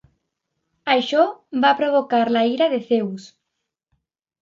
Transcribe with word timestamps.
Això 0.93 1.27
va 1.67 1.73
provocar 1.83 2.25
la 2.39 2.45
ira 2.57 2.73
de 2.75 2.83
Zeus. 2.91 3.33